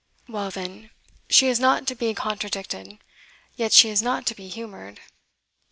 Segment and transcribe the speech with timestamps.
[0.27, 0.89] Well, then,
[1.29, 2.97] she is not to be contradicted;
[3.55, 4.99] yet she is not to be humoured.